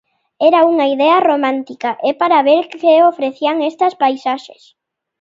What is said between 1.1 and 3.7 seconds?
romántica e para ver que ofrecían